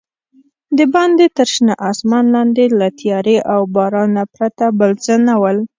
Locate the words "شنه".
1.53-1.73